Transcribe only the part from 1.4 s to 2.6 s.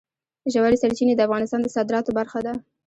د صادراتو برخه ده.